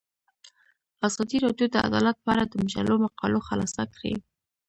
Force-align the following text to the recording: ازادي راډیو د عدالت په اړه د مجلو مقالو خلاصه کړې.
ازادي 1.07 1.37
راډیو 1.45 1.67
د 1.71 1.75
عدالت 1.87 2.17
په 2.23 2.29
اړه 2.33 2.43
د 2.47 2.53
مجلو 2.63 2.93
مقالو 3.05 3.39
خلاصه 3.47 3.83
کړې. 3.95 4.13